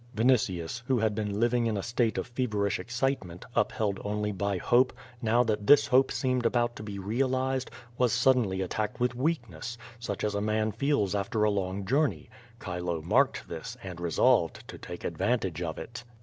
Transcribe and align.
Vinitius, 0.15 0.81
who 0.87 0.97
had 0.97 1.13
been 1.13 1.39
living 1.39 1.67
in 1.67 1.77
a 1.77 1.83
state 1.83 2.17
of 2.17 2.25
feverish 2.25 2.79
excite 2.79 3.23
ment, 3.23 3.45
upheld 3.53 3.99
only 4.03 4.31
by 4.31 4.57
hope, 4.57 4.91
now 5.21 5.43
that 5.43 5.67
this 5.67 5.85
hope 5.85 6.11
seemed 6.11 6.43
about 6.43 6.75
to 6.75 6.81
be 6.81 6.97
realized, 6.97 7.69
was 7.99 8.11
suddenly 8.11 8.61
attacked 8.63 8.99
with 8.99 9.13
weakness, 9.13 9.77
such 9.99 10.23
as 10.23 10.33
a 10.33 10.41
man 10.41 10.71
feels 10.71 11.13
after 11.13 11.43
a 11.43 11.51
long 11.51 11.85
journey. 11.85 12.31
Chilo 12.65 13.03
marked 13.03 13.47
this, 13.47 13.77
and 13.83 14.01
resolved 14.01 14.67
to 14.67 14.79
take 14.79 15.03
advantage 15.03 15.61
of 15.61 15.77
it. 15.77 16.03